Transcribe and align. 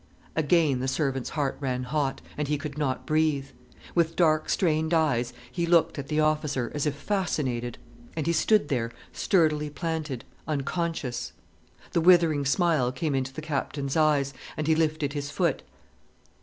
Again 0.35 0.79
the 0.79 0.87
servant's 0.87 1.29
heart 1.29 1.57
ran 1.59 1.83
hot, 1.83 2.21
and 2.35 2.47
he 2.47 2.57
could 2.57 2.75
not 2.75 3.05
breathe. 3.05 3.45
With 3.93 4.15
dark, 4.15 4.49
strained 4.49 4.95
eyes, 4.95 5.31
he 5.51 5.67
looked 5.67 5.99
at 5.99 6.07
the 6.07 6.19
officer, 6.19 6.71
as 6.73 6.87
if 6.87 6.95
fascinated. 6.95 7.77
And 8.17 8.25
he 8.25 8.33
stood 8.33 8.69
there 8.69 8.91
sturdily 9.13 9.69
planted, 9.69 10.25
unconscious. 10.47 11.33
The 11.91 12.01
withering 12.01 12.45
smile 12.47 12.91
came 12.91 13.13
into 13.13 13.31
the 13.31 13.43
Captain's 13.43 13.95
eyes, 13.95 14.33
and 14.57 14.65
he 14.65 14.73
lifted 14.73 15.13
his 15.13 15.29
foot. 15.29 15.61